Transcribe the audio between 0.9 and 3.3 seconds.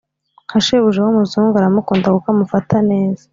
wumuzungu aramukunda kuko amufata neza